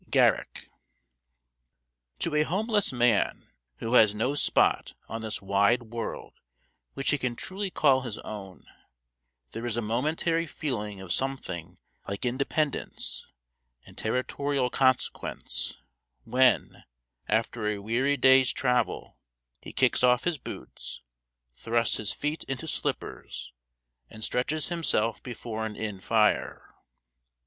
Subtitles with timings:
[0.09, 0.67] GARRICK.
[2.17, 6.33] TO a homeless man, who has no spot on this wide world
[6.95, 8.65] which he can truly call his own,
[9.51, 11.77] there is a momentary feeling of something
[12.07, 13.27] like independence
[13.85, 15.77] and territorial consequence
[16.23, 16.83] when,
[17.27, 19.19] after a weary day's travel,
[19.61, 21.03] he kicks off his boots,
[21.53, 23.53] thrusts his feet into slippers,
[24.09, 26.73] and stretches himself before an inn fire.